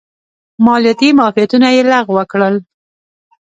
[0.65, 2.55] مالیاتي معافیتونه یې لغوه کړل.